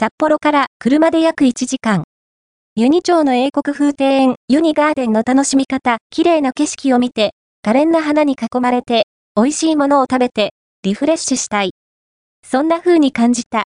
[0.00, 2.04] 札幌から車で約1時間。
[2.74, 9.02] ユニ町の英国風庭園、ユニガーデンの楽しみ方、綺麗な景色を見て、可憐な花に囲まれて、
[9.36, 11.72] 美味しいものを食べて、リフレッシュしたい。
[12.42, 13.58] そんな風に感じた。